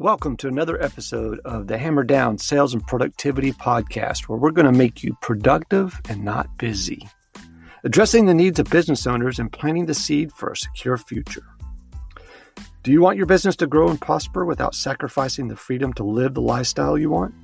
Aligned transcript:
Welcome 0.00 0.36
to 0.36 0.46
another 0.46 0.80
episode 0.80 1.40
of 1.44 1.66
the 1.66 1.76
Hammer 1.76 2.04
Down 2.04 2.38
Sales 2.38 2.72
and 2.72 2.86
Productivity 2.86 3.50
Podcast, 3.50 4.28
where 4.28 4.38
we're 4.38 4.52
going 4.52 4.72
to 4.72 4.78
make 4.78 5.02
you 5.02 5.18
productive 5.20 6.00
and 6.08 6.24
not 6.24 6.56
busy, 6.56 7.08
addressing 7.82 8.26
the 8.26 8.32
needs 8.32 8.60
of 8.60 8.70
business 8.70 9.08
owners 9.08 9.40
and 9.40 9.50
planting 9.50 9.86
the 9.86 9.94
seed 9.94 10.30
for 10.30 10.52
a 10.52 10.56
secure 10.56 10.98
future. 10.98 11.42
Do 12.84 12.92
you 12.92 13.00
want 13.00 13.16
your 13.16 13.26
business 13.26 13.56
to 13.56 13.66
grow 13.66 13.88
and 13.88 14.00
prosper 14.00 14.44
without 14.44 14.76
sacrificing 14.76 15.48
the 15.48 15.56
freedom 15.56 15.92
to 15.94 16.04
live 16.04 16.34
the 16.34 16.42
lifestyle 16.42 16.96
you 16.96 17.10
want? 17.10 17.34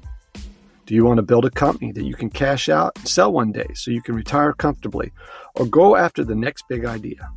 Do 0.87 0.95
you 0.95 1.05
want 1.05 1.17
to 1.17 1.23
build 1.23 1.47
a 1.47 1.51
company 1.51 1.91
that 1.91 2.05
you 2.05 2.15
can 2.15 2.31
cash 2.31 2.69
out 2.69 2.93
and 2.97 3.09
sell 3.09 3.33
one 3.33 3.51
day 3.51 3.67
so 3.75 3.91
you 3.91 4.01
can 4.01 4.15
retire 4.15 4.53
comfortably 4.53 5.11
or 5.57 5.67
go 5.67 5.97
after 5.97 6.23
the 6.23 6.37
next 6.37 6.67
big 6.69 6.85
idea? 6.85 7.29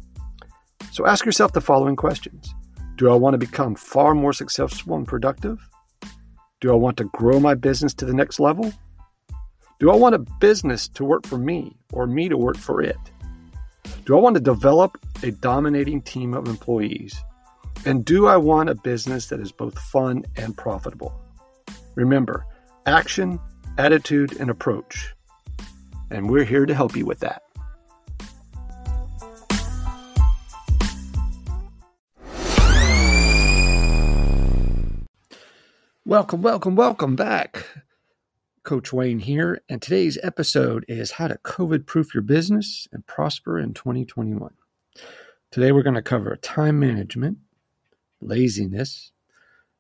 So 0.92 1.08
ask 1.08 1.26
yourself 1.26 1.54
the 1.54 1.62
following 1.62 1.96
questions 1.96 2.54
do 2.98 3.12
I 3.12 3.16
want 3.16 3.36
to 3.36 3.38
become 3.38 3.76
far 3.76 4.16
more 4.16 4.34
successful 4.34 4.96
and 4.96 5.08
productive? 5.08 5.60
Do 6.62 6.72
I 6.72 6.76
want 6.76 6.98
to 6.98 7.04
grow 7.06 7.40
my 7.40 7.54
business 7.54 7.94
to 7.96 8.06
the 8.06 8.14
next 8.14 8.40
level? 8.40 8.74
Do 9.80 9.92
I 9.92 9.96
want 9.96 10.16
a 10.16 10.26
business 10.40 10.88
to 10.90 11.06
work 11.06 11.28
for 11.28 11.38
me 11.38 11.78
or 11.94 12.08
me 12.08 12.28
to 12.28 12.36
work 12.36 12.58
for 12.58 12.82
it? 12.82 12.98
Do 14.06 14.18
I 14.18 14.20
want 14.20 14.34
to 14.34 14.42
develop 14.42 14.98
a 15.22 15.30
dominating 15.30 16.02
team 16.02 16.34
of 16.34 16.48
employees? 16.48 17.16
And 17.86 18.04
do 18.04 18.26
I 18.26 18.38
want 18.38 18.70
a 18.70 18.76
business 18.76 19.28
that 19.28 19.40
is 19.40 19.52
both 19.52 19.78
fun 19.78 20.26
and 20.36 20.58
profitable? 20.58 21.14
Remember, 21.94 22.46
action, 22.88 23.40
attitude, 23.78 24.36
and 24.40 24.50
approach. 24.50 25.14
And 26.10 26.30
we're 26.30 26.46
here 26.46 26.66
to 26.66 26.74
help 26.74 26.96
you 26.96 27.06
with 27.06 27.20
that. 27.20 27.44
Welcome, 36.08 36.42
welcome, 36.42 36.78
welcome 36.78 37.18
back. 37.18 37.68
Coach 38.64 38.94
Wayne 38.94 39.20
here, 39.20 39.62
and 39.68 39.82
today's 39.82 40.18
episode 40.24 40.86
is 40.88 41.12
how 41.12 41.28
to 41.28 41.38
COVID 41.40 41.86
proof 41.86 42.14
your 42.14 42.22
business 42.24 42.88
and 42.94 43.06
prosper 43.06 43.60
in 43.60 43.74
2021. 43.74 44.54
Today, 45.52 45.74
we're 45.74 45.84
going 45.84 45.96
to 45.96 46.02
cover 46.02 46.38
time 46.38 46.80
management, 46.80 47.40
laziness, 48.22 49.12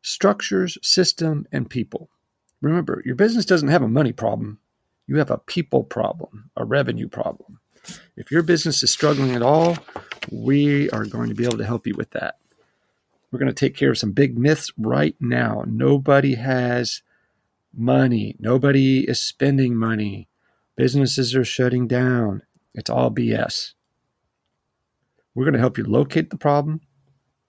structures, 0.01 0.77
system, 0.81 1.47
and 1.53 1.69
people. 1.69 2.09
Remember, 2.59 3.01
your 3.05 3.15
business 3.15 3.45
doesn't 3.45 3.69
have 3.69 3.83
a 3.83 3.87
money 3.87 4.11
problem, 4.11 4.59
you 5.07 5.19
have 5.19 5.31
a 5.31 5.37
people 5.37 5.85
problem, 5.85 6.49
a 6.57 6.65
revenue 6.65 7.07
problem. 7.07 7.61
If 8.17 8.31
your 8.31 8.43
business 8.43 8.83
is 8.83 8.91
struggling 8.91 9.31
at 9.31 9.41
all, 9.41 9.77
we 10.29 10.89
are 10.89 11.05
going 11.05 11.29
to 11.29 11.35
be 11.35 11.45
able 11.45 11.59
to 11.59 11.65
help 11.65 11.87
you 11.87 11.95
with 11.95 12.09
that. 12.09 12.37
We're 13.37 13.43
going 13.43 13.53
to 13.53 13.65
take 13.65 13.75
care 13.75 13.91
of 13.91 13.99
some 13.99 14.13
big 14.13 14.35
myths 14.35 14.71
right 14.79 15.15
now. 15.19 15.63
Nobody 15.67 16.33
has 16.33 17.03
money. 17.71 18.35
Nobody 18.39 19.07
is 19.07 19.21
spending 19.21 19.75
money. 19.75 20.27
Businesses 20.75 21.35
are 21.35 21.45
shutting 21.45 21.87
down. 21.87 22.41
It's 22.73 22.89
all 22.89 23.11
BS. 23.11 23.73
We're 25.35 25.43
going 25.43 25.53
to 25.53 25.59
help 25.59 25.77
you 25.77 25.83
locate 25.83 26.31
the 26.31 26.37
problem 26.37 26.81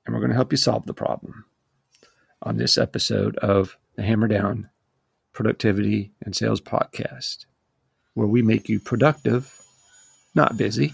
and 0.05 0.14
we're 0.14 0.20
going 0.20 0.28
to 0.28 0.36
help 0.36 0.53
you 0.53 0.58
solve 0.58 0.84
the 0.84 0.92
problem 0.92 1.47
on 2.42 2.58
this 2.58 2.77
episode 2.77 3.39
of 3.39 3.78
the 3.97 4.02
Hammer 4.02 4.28
Down 4.28 4.69
Productivity 5.33 6.12
and 6.23 6.36
Sales 6.36 6.61
Podcast, 6.61 7.47
where 8.12 8.28
we 8.28 8.42
make 8.42 8.69
you 8.69 8.78
productive, 8.78 9.58
not 10.34 10.58
busy. 10.58 10.92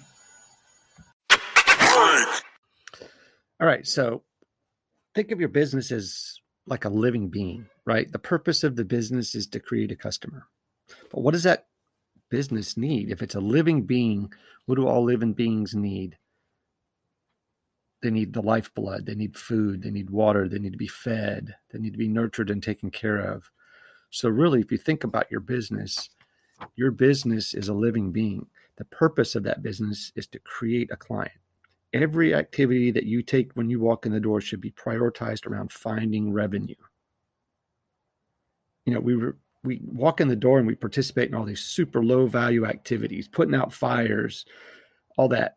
All 3.61 3.67
right, 3.67 3.85
so 3.85 4.23
think 5.15 5.31
of 5.31 5.41
your 5.41 5.49
business 5.49 5.93
as 5.93 6.39
like 6.67 6.85
a 6.85 6.91
living 6.91 7.29
being, 7.29 7.67
right? 7.85 8.11
The 8.11 8.19
purpose 8.19 8.65
of 8.65 8.77
the 8.77 8.85
business 8.85 9.35
is 9.35 9.47
to 9.49 9.61
create 9.61 9.93
a 9.93 9.97
customer. 9.97 10.47
But 11.11 11.23
what 11.23 11.33
does 11.33 11.45
that 11.45 11.67
business 12.31 12.77
need? 12.77 13.11
If 13.11 13.23
it's 13.23 13.35
a 13.35 13.41
living 13.41 13.83
being, 13.83 14.33
what 14.67 14.77
do 14.77 14.87
all 14.87 15.05
living 15.05 15.33
beings 15.33 15.75
need? 15.75 16.19
They 18.03 18.11
need 18.11 18.35
the 18.35 18.43
lifeblood, 18.43 19.07
they 19.07 19.15
need 19.15 19.37
food, 19.37 19.83
they 19.83 19.91
need 19.91 20.11
water, 20.11 20.47
they 20.47 20.59
need 20.59 20.73
to 20.73 20.79
be 20.79 20.89
fed, 20.89 21.55
they 21.73 21.79
need 21.79 21.93
to 21.93 21.99
be 21.99 22.09
nurtured 22.09 22.51
and 22.51 22.63
taken 22.63 22.91
care 22.91 23.19
of. 23.19 23.51
So, 24.11 24.29
really, 24.29 24.61
if 24.61 24.71
you 24.71 24.77
think 24.77 25.05
about 25.05 25.31
your 25.31 25.41
business, 25.41 26.11
your 26.77 26.91
business 26.91 27.55
is 27.55 27.69
a 27.69 27.75
living 27.75 28.13
being. 28.13 28.47
The 28.77 28.85
purpose 28.85 29.35
of 29.35 29.43
that 29.45 29.63
business 29.63 30.13
is 30.17 30.27
to 30.29 30.39
create 30.41 30.91
a 30.91 30.97
client 30.97 31.33
every 31.95 32.35
activity 32.35 32.91
that 32.91 33.05
you 33.05 33.23
take 33.23 33.53
when 33.53 33.71
you 33.71 33.81
walk 33.81 34.05
in 34.05 34.13
the 34.13 34.21
door 34.21 34.41
should 34.41 34.61
be 34.61 34.73
prioritized 34.73 35.47
around 35.47 35.73
finding 35.73 36.33
revenue. 36.33 36.75
You 38.85 38.95
know, 38.95 39.01
we 39.01 39.17
we 39.63 39.81
walk 39.87 40.21
in 40.21 40.29
the 40.29 40.37
door 40.37 40.59
and 40.59 40.67
we 40.67 40.75
participate 40.75 41.31
in 41.31 41.35
all 41.35 41.45
these 41.45 41.63
super 41.63 42.05
low 42.05 42.27
value 42.27 42.67
activities, 42.67 43.29
putting 43.29 43.55
out 43.55 43.73
fires, 43.73 44.45
all 45.17 45.29
that. 45.29 45.57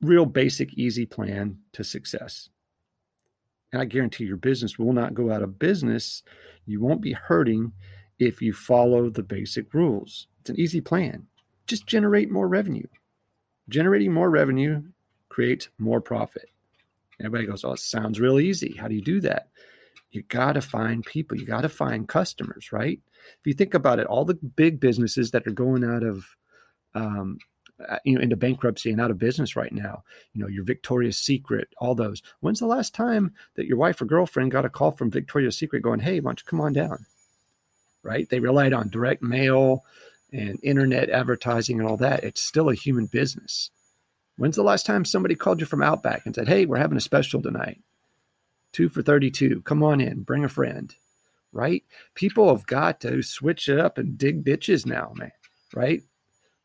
Real 0.00 0.24
basic, 0.24 0.72
easy 0.74 1.04
plan 1.04 1.58
to 1.74 1.84
success. 1.84 2.48
And 3.72 3.82
I 3.82 3.84
guarantee 3.84 4.24
your 4.24 4.38
business 4.38 4.78
will 4.78 4.94
not 4.94 5.12
go 5.12 5.30
out 5.30 5.42
of 5.42 5.58
business. 5.58 6.22
You 6.64 6.80
won't 6.80 7.02
be 7.02 7.12
hurting 7.12 7.72
if 8.18 8.40
you 8.40 8.54
follow 8.54 9.10
the 9.10 9.22
basic 9.22 9.74
rules. 9.74 10.28
It's 10.40 10.50
an 10.50 10.58
easy 10.58 10.80
plan. 10.80 11.26
Just 11.66 11.86
generate 11.86 12.30
more 12.30 12.48
revenue. 12.48 12.86
Generating 13.68 14.12
more 14.12 14.30
revenue 14.30 14.82
create 15.30 15.70
more 15.78 16.02
profit. 16.02 16.50
Everybody 17.18 17.46
goes, 17.46 17.64
Oh, 17.64 17.72
it 17.72 17.78
sounds 17.78 18.20
real 18.20 18.38
easy. 18.38 18.74
How 18.76 18.88
do 18.88 18.94
you 18.94 19.02
do 19.02 19.20
that? 19.22 19.48
You 20.10 20.22
got 20.22 20.54
to 20.54 20.60
find 20.60 21.04
people, 21.04 21.38
you 21.38 21.46
got 21.46 21.62
to 21.62 21.68
find 21.68 22.08
customers, 22.08 22.72
right? 22.72 23.00
If 23.38 23.46
you 23.46 23.54
think 23.54 23.74
about 23.74 24.00
it, 24.00 24.06
all 24.06 24.24
the 24.24 24.34
big 24.34 24.80
businesses 24.80 25.30
that 25.30 25.46
are 25.46 25.52
going 25.52 25.84
out 25.84 26.02
of, 26.02 26.24
um, 26.94 27.38
uh, 27.88 27.98
you 28.04 28.14
know, 28.14 28.20
into 28.20 28.36
bankruptcy 28.36 28.90
and 28.90 29.00
out 29.00 29.10
of 29.10 29.18
business 29.18 29.56
right 29.56 29.72
now, 29.72 30.02
you 30.32 30.42
know, 30.42 30.48
your 30.48 30.64
Victoria's 30.64 31.16
Secret, 31.16 31.68
all 31.78 31.94
those. 31.94 32.22
When's 32.40 32.58
the 32.58 32.66
last 32.66 32.94
time 32.94 33.32
that 33.54 33.66
your 33.66 33.78
wife 33.78 34.00
or 34.00 34.06
girlfriend 34.06 34.50
got 34.50 34.64
a 34.64 34.70
call 34.70 34.90
from 34.90 35.10
Victoria's 35.10 35.56
Secret 35.56 35.82
going, 35.82 36.00
Hey, 36.00 36.18
why 36.18 36.30
don't 36.30 36.40
you 36.40 36.46
come 36.46 36.60
on 36.60 36.72
down? 36.72 37.06
Right? 38.02 38.28
They 38.28 38.40
relied 38.40 38.72
on 38.72 38.88
direct 38.88 39.22
mail 39.22 39.84
and 40.32 40.58
internet 40.62 41.10
advertising 41.10 41.78
and 41.78 41.88
all 41.88 41.98
that. 41.98 42.24
It's 42.24 42.42
still 42.42 42.68
a 42.68 42.74
human 42.74 43.06
business. 43.06 43.70
When's 44.40 44.56
the 44.56 44.62
last 44.62 44.86
time 44.86 45.04
somebody 45.04 45.34
called 45.34 45.60
you 45.60 45.66
from 45.66 45.82
Outback 45.82 46.24
and 46.24 46.34
said, 46.34 46.48
Hey, 46.48 46.64
we're 46.64 46.78
having 46.78 46.96
a 46.96 47.00
special 47.02 47.42
tonight? 47.42 47.82
Two 48.72 48.88
for 48.88 49.02
32. 49.02 49.60
Come 49.66 49.82
on 49.82 50.00
in, 50.00 50.22
bring 50.22 50.44
a 50.44 50.48
friend, 50.48 50.94
right? 51.52 51.84
People 52.14 52.48
have 52.48 52.66
got 52.66 53.02
to 53.02 53.20
switch 53.20 53.68
it 53.68 53.78
up 53.78 53.98
and 53.98 54.16
dig 54.16 54.42
ditches 54.42 54.86
now, 54.86 55.12
man, 55.14 55.32
right? 55.74 56.00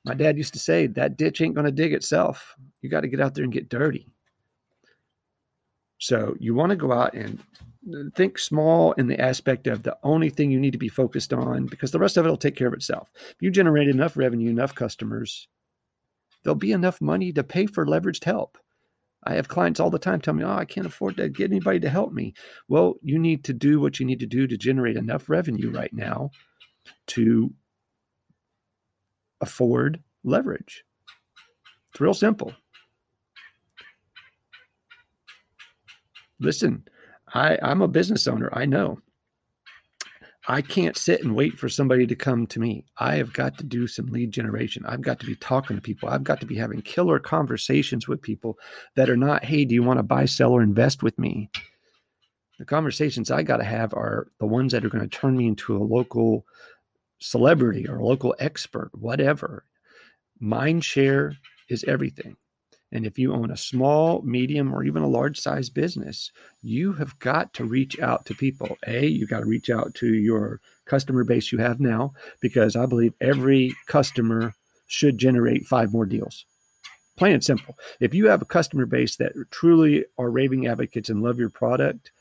My 0.05 0.13
dad 0.13 0.37
used 0.37 0.53
to 0.53 0.59
say, 0.59 0.87
That 0.87 1.17
ditch 1.17 1.41
ain't 1.41 1.53
going 1.53 1.65
to 1.65 1.71
dig 1.71 1.91
itself. 1.91 2.55
You 2.81 2.89
got 2.89 3.01
to 3.01 3.09
get 3.09 3.19
out 3.19 3.35
there 3.35 3.43
and 3.43 3.51
get 3.51 3.67
dirty. 3.67 4.07
So 5.97 6.37
you 6.39 6.55
want 6.55 6.69
to 6.69 6.77
go 6.77 6.93
out 6.93 7.13
and 7.13 7.43
uh, 7.93 8.03
think 8.15 8.39
small 8.39 8.93
in 8.93 9.07
the 9.07 9.19
aspect 9.19 9.67
of 9.67 9.83
the 9.83 9.97
only 10.01 10.29
thing 10.29 10.49
you 10.49 10.61
need 10.61 10.71
to 10.71 10.77
be 10.77 10.87
focused 10.87 11.33
on 11.33 11.65
because 11.65 11.91
the 11.91 11.99
rest 11.99 12.15
of 12.15 12.25
it 12.25 12.29
will 12.29 12.37
take 12.37 12.55
care 12.55 12.69
of 12.69 12.73
itself. 12.73 13.11
If 13.15 13.41
you 13.41 13.51
generate 13.51 13.89
enough 13.89 14.15
revenue, 14.15 14.49
enough 14.49 14.73
customers, 14.73 15.49
there'll 16.45 16.55
be 16.55 16.71
enough 16.71 17.01
money 17.01 17.33
to 17.33 17.43
pay 17.43 17.65
for 17.65 17.85
leveraged 17.85 18.23
help. 18.23 18.57
I 19.25 19.33
have 19.33 19.47
clients 19.47 19.79
all 19.79 19.89
the 19.89 19.99
time 19.99 20.21
tell 20.21 20.35
me, 20.35 20.43
Oh, 20.43 20.51
I 20.51 20.65
can't 20.65 20.85
afford 20.87 21.17
to 21.17 21.27
get 21.27 21.51
anybody 21.51 21.79
to 21.81 21.89
help 21.89 22.13
me. 22.13 22.35
Well, 22.69 22.95
you 23.01 23.17
need 23.19 23.43
to 23.45 23.53
do 23.53 23.79
what 23.81 23.99
you 23.99 24.05
need 24.05 24.19
to 24.19 24.27
do 24.27 24.47
to 24.47 24.55
generate 24.55 24.95
enough 24.95 25.27
revenue 25.27 25.71
right 25.71 25.91
now 25.91 26.29
to 27.07 27.51
afford 29.41 30.03
leverage. 30.23 30.83
It's 31.91 31.99
real 31.99 32.13
simple. 32.13 32.53
Listen, 36.39 36.83
I, 37.33 37.57
I'm 37.63 37.81
a 37.81 37.87
business 37.87 38.27
owner. 38.27 38.49
I 38.53 38.65
know 38.65 38.99
I 40.47 40.61
can't 40.61 40.95
sit 40.95 41.23
and 41.23 41.35
wait 41.35 41.57
for 41.57 41.67
somebody 41.69 42.05
to 42.05 42.15
come 42.15 42.45
to 42.47 42.59
me. 42.59 42.85
I 42.99 43.15
have 43.15 43.33
got 43.33 43.57
to 43.57 43.63
do 43.63 43.87
some 43.87 44.07
lead 44.07 44.31
generation. 44.31 44.85
I've 44.85 45.01
got 45.01 45.19
to 45.21 45.25
be 45.25 45.35
talking 45.35 45.75
to 45.75 45.81
people. 45.81 46.07
I've 46.07 46.23
got 46.23 46.39
to 46.41 46.45
be 46.45 46.55
having 46.55 46.83
killer 46.83 47.17
conversations 47.17 48.07
with 48.07 48.21
people 48.21 48.59
that 48.95 49.09
are 49.09 49.17
not, 49.17 49.43
hey, 49.43 49.65
do 49.65 49.73
you 49.73 49.81
want 49.81 49.97
to 49.97 50.03
buy, 50.03 50.25
sell, 50.25 50.51
or 50.51 50.61
invest 50.61 51.01
with 51.01 51.17
me? 51.17 51.49
The 52.59 52.65
conversations 52.65 53.31
I 53.31 53.41
got 53.41 53.57
to 53.57 53.63
have 53.63 53.93
are 53.93 54.27
the 54.39 54.45
ones 54.45 54.71
that 54.71 54.85
are 54.85 54.89
going 54.89 55.07
to 55.07 55.17
turn 55.17 55.35
me 55.35 55.47
into 55.47 55.75
a 55.75 55.79
local 55.79 56.45
celebrity 57.19 57.87
or 57.87 57.97
a 57.97 58.05
local 58.05 58.35
expert, 58.39 58.91
whatever. 58.93 59.65
Mind 60.39 60.85
share 60.85 61.37
is 61.69 61.83
everything. 61.87 62.37
And 62.95 63.05
if 63.05 63.19
you 63.19 63.33
own 63.33 63.51
a 63.51 63.57
small, 63.57 64.21
medium, 64.21 64.73
or 64.73 64.85
even 64.85 65.03
a 65.03 65.07
large 65.07 65.37
size 65.37 65.69
business, 65.69 66.31
you 66.61 66.93
have 66.93 67.19
got 67.19 67.53
to 67.55 67.65
reach 67.65 67.99
out 67.99 68.25
to 68.25 68.33
people. 68.33 68.77
A, 68.87 69.05
you 69.05 69.27
got 69.27 69.41
to 69.41 69.45
reach 69.45 69.69
out 69.69 69.93
to 69.95 70.07
your 70.07 70.61
customer 70.85 71.25
base 71.25 71.51
you 71.51 71.57
have 71.57 71.81
now, 71.81 72.13
because 72.39 72.77
I 72.77 72.85
believe 72.85 73.13
every 73.19 73.75
customer 73.87 74.53
should 74.87 75.17
generate 75.17 75.65
five 75.65 75.91
more 75.91 76.05
deals. 76.05 76.45
Plain 77.17 77.33
and 77.33 77.43
simple. 77.43 77.75
If 77.99 78.13
you 78.13 78.27
have 78.27 78.41
a 78.41 78.45
customer 78.45 78.85
base 78.85 79.17
that 79.17 79.33
truly 79.51 80.05
are 80.17 80.31
raving 80.31 80.67
advocates 80.67 81.09
and 81.09 81.21
love 81.21 81.37
your 81.37 81.49
product, 81.49 82.11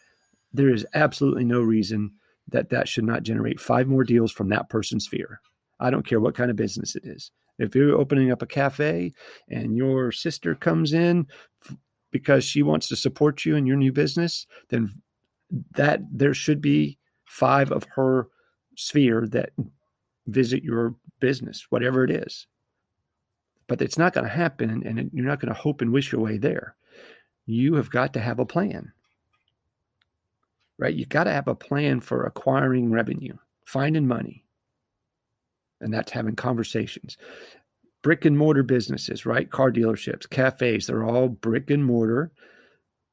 there 0.53 0.75
is 0.75 0.85
absolutely 0.93 1.45
no 1.45 1.61
reason 1.61 2.15
that 2.49 2.71
that 2.71 2.89
should 2.89 3.05
not 3.05 3.23
generate 3.23 3.61
five 3.61 3.87
more 3.87 4.03
deals 4.03 4.33
from 4.33 4.49
that 4.49 4.69
person's 4.69 5.05
sphere. 5.05 5.41
I 5.79 5.91
don't 5.91 6.07
care 6.07 6.19
what 6.19 6.35
kind 6.35 6.51
of 6.51 6.57
business 6.57 6.97
it 6.97 7.05
is. 7.05 7.31
If 7.59 7.75
you're 7.75 7.97
opening 7.97 8.33
up 8.33 8.43
a 8.43 8.47
cafe 8.47 9.13
and 9.49 9.77
your 9.77 10.11
sister 10.11 10.55
comes 10.55 10.93
in 10.93 11.27
because 12.11 12.45
she 12.45 12.63
wants 12.63 12.89
to 12.89 12.97
support 12.97 13.45
you 13.45 13.57
in 13.57 13.67
your 13.67 13.77
new 13.77 13.93
business, 13.93 14.47
then 14.69 14.91
that 15.77 16.01
there 16.11 16.35
should 16.35 16.61
be 16.61 16.99
five 17.27 17.71
of 17.71 17.85
her 17.95 18.29
sphere 18.77 19.27
that 19.29 19.51
visit 20.27 20.65
your 20.65 20.95
business, 21.21 21.67
whatever 21.71 22.05
it 22.05 22.11
is. 22.11 22.47
But 23.67 23.81
it's 23.81 23.99
not 23.99 24.13
going 24.13 24.25
to 24.25 24.33
happen, 24.33 24.83
and 24.85 25.11
you're 25.13 25.27
not 25.27 25.41
going 25.41 25.55
to 25.55 25.61
hope 25.61 25.81
and 25.81 25.93
wish 25.93 26.13
your 26.13 26.21
way 26.21 26.39
there. 26.39 26.77
You 27.47 27.75
have 27.75 27.91
got 27.91 28.13
to 28.15 28.21
have 28.21 28.39
a 28.39 28.47
plan, 28.47 28.93
right? 30.79 30.95
You've 30.95 31.09
got 31.09 31.25
to 31.25 31.33
have 31.33 31.49
a 31.49 31.55
plan 31.55 32.01
for 32.01 32.25
acquiring 32.25 32.91
revenue, 32.91 33.37
finding 33.65 34.07
money, 34.07 34.44
and 35.81 35.93
that's 35.93 36.13
having 36.13 36.37
conversations. 36.37 37.17
Brick 38.03 38.25
and 38.25 38.37
mortar 38.37 38.63
businesses, 38.63 39.25
right? 39.25 39.51
Car 39.51 39.71
dealerships, 39.71 40.29
cafes, 40.29 40.87
they're 40.87 41.05
all 41.05 41.29
brick 41.29 41.71
and 41.71 41.85
mortar 41.85 42.33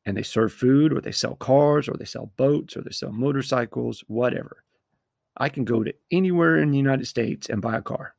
and 0.06 0.18
they 0.18 0.24
serve 0.24 0.52
food 0.52 0.94
or 0.94 1.02
they 1.02 1.12
sell 1.12 1.36
cars 1.36 1.88
or 1.88 1.96
they 1.98 2.06
sell 2.06 2.32
boats 2.38 2.76
or 2.76 2.82
they 2.82 2.92
sell 2.92 3.12
motorcycles, 3.12 4.04
whatever. 4.08 4.64
I 5.38 5.50
can 5.50 5.64
go 5.64 5.84
to 5.84 5.94
anywhere 6.12 6.58
in 6.58 6.72
the 6.72 6.78
United 6.78 7.08
States 7.08 7.50
and 7.50 7.62
buy 7.62 7.78
a 7.78 7.82
car. 7.82 8.16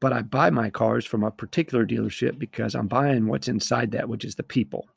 But 0.00 0.12
I 0.12 0.22
buy 0.22 0.50
my 0.50 0.70
cars 0.70 1.04
from 1.04 1.24
a 1.24 1.30
particular 1.30 1.84
dealership 1.84 2.38
because 2.38 2.74
I'm 2.74 2.86
buying 2.86 3.26
what's 3.26 3.48
inside 3.48 3.92
that, 3.92 4.08
which 4.08 4.24
is 4.24 4.34
the 4.34 4.42
people. 4.42 4.88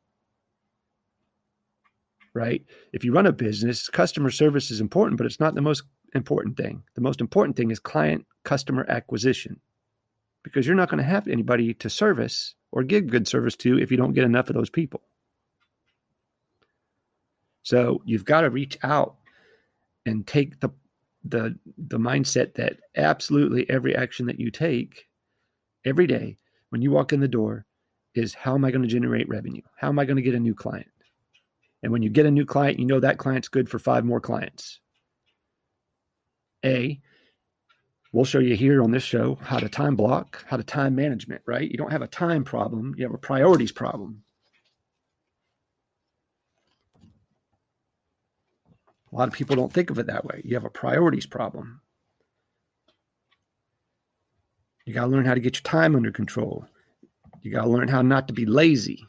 Right? 2.34 2.64
If 2.94 3.04
you 3.04 3.14
run 3.14 3.26
a 3.26 3.32
business, 3.32 3.90
customer 3.90 4.30
service 4.30 4.72
is 4.72 4.80
important, 4.80 5.18
but 5.18 5.26
it's 5.26 5.40
not 5.40 5.56
the 5.56 5.62
most 5.62 5.84
important 6.14 6.58
thing. 6.58 6.84
The 6.96 7.02
most 7.02 7.22
important 7.22 7.56
thing 7.56 7.72
is 7.72 7.80
client 7.80 8.26
customer 8.44 8.86
acquisition 8.88 9.60
because 10.44 10.66
you're 10.66 10.76
not 10.76 10.90
going 10.90 11.04
to 11.04 11.10
have 11.10 11.28
anybody 11.28 11.74
to 11.76 11.90
service 11.90 12.56
or 12.72 12.84
give 12.84 13.08
good 13.08 13.28
service 13.28 13.56
to 13.58 13.80
if 13.80 13.92
you 13.92 13.98
don't 13.98 14.14
get 14.14 14.24
enough 14.24 14.50
of 14.50 14.56
those 14.56 14.70
people. 14.70 15.02
So 17.64 18.02
you've 18.06 18.26
got 18.26 18.42
to 18.42 18.50
reach 18.50 18.78
out 18.84 19.16
and 20.06 20.26
take 20.26 20.60
the 20.60 20.70
the 21.24 21.56
the 21.78 22.00
mindset 22.00 22.56
that 22.56 22.78
absolutely 22.96 23.70
every 23.70 23.96
action 23.96 24.26
that 24.26 24.40
you 24.40 24.50
take 24.50 25.08
every 25.86 26.08
day 26.08 26.38
when 26.70 26.82
you 26.82 26.90
walk 26.90 27.14
in 27.14 27.20
the 27.20 27.28
door 27.28 27.66
is 28.16 28.34
how 28.34 28.56
am 28.56 28.66
I 28.66 28.72
going 28.72 28.82
to 28.82 28.88
generate 28.88 29.30
revenue? 29.30 29.62
How 29.78 29.90
am 29.90 30.00
I 30.00 30.06
going 30.06 30.16
to 30.16 30.22
get 30.22 30.36
a 30.36 30.40
new 30.40 30.56
client? 30.56 30.90
And 31.84 31.92
when 31.92 32.02
you 32.02 32.10
get 32.10 32.26
a 32.26 32.32
new 32.32 32.46
client, 32.46 32.80
you 32.80 32.86
know 32.86 33.00
that 33.00 33.18
client's 33.18 33.48
good 33.48 33.70
for 33.70 33.80
five 33.80 34.04
more 34.04 34.20
clients. 34.20 34.80
A, 36.64 37.00
we'll 38.12 38.26
show 38.26 38.40
you 38.40 38.56
here 38.56 38.84
on 38.84 38.92
this 38.92 39.04
show 39.04 39.36
how 39.42 39.60
to 39.60 39.70
time 39.70 39.96
block, 39.96 40.46
how 40.48 40.58
to 40.58 40.64
time 40.64 40.96
management, 40.96 41.42
right? 41.46 41.70
You 41.70 41.78
don't 41.78 41.92
have 41.92 42.02
a 42.02 42.08
time 42.08 42.44
problem, 42.44 42.96
you 42.98 43.04
have 43.06 43.14
a 43.14 43.18
priorities 43.18 43.72
problem. 43.72 44.24
A 49.12 49.16
lot 49.16 49.28
of 49.28 49.34
people 49.34 49.56
don't 49.56 49.74
think 49.74 49.90
of 49.90 50.00
it 50.00 50.08
that 50.08 50.24
way. 50.26 50.42
You 50.46 50.56
have 50.56 50.64
a 50.64 50.70
priorities 50.70 51.26
problem. 51.26 51.82
You 54.86 54.94
got 54.94 55.06
to 55.06 55.08
learn 55.12 55.26
how 55.26 55.34
to 55.34 55.40
get 55.40 55.56
your 55.56 55.64
time 55.64 55.96
under 55.96 56.12
control. 56.12 56.66
You 57.42 57.52
got 57.52 57.64
to 57.64 57.70
learn 57.70 57.88
how 57.88 58.02
not 58.02 58.28
to 58.28 58.34
be 58.34 58.46
lazy. 58.46 59.04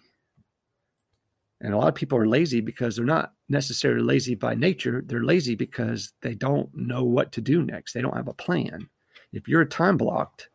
And 1.62 1.72
a 1.72 1.76
lot 1.76 1.88
of 1.88 1.94
people 1.94 2.18
are 2.18 2.26
lazy 2.26 2.60
because 2.60 2.96
they're 2.96 3.04
not 3.04 3.34
necessarily 3.48 4.02
lazy 4.02 4.34
by 4.34 4.54
nature. 4.54 5.02
They're 5.06 5.24
lazy 5.24 5.54
because 5.54 6.12
they 6.20 6.34
don't 6.34 6.68
know 6.74 7.04
what 7.04 7.30
to 7.32 7.40
do 7.40 7.62
next. 7.62 7.92
They 7.92 8.02
don't 8.02 8.16
have 8.16 8.28
a 8.28 8.34
plan. 8.34 8.88
If 9.32 9.46
you're 9.46 9.64
time 9.64 9.96
blocked 9.96 10.48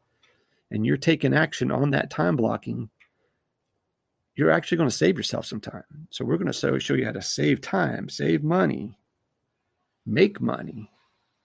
and 0.69 0.85
you're 0.85 0.97
taking 0.97 1.33
action 1.33 1.71
on 1.71 1.91
that 1.91 2.09
time 2.09 2.35
blocking, 2.35 2.89
you're 4.35 4.51
actually 4.51 4.77
going 4.77 4.89
to 4.89 4.95
save 4.95 5.15
yourself 5.17 5.45
some 5.45 5.61
time. 5.61 6.07
So 6.09 6.25
we're 6.25 6.37
going 6.37 6.51
to 6.51 6.79
show 6.79 6.93
you 6.93 7.05
how 7.05 7.13
to 7.13 7.21
save 7.21 7.61
time, 7.61 8.09
save 8.09 8.43
money, 8.43 8.99
make 10.05 10.41
money, 10.41 10.91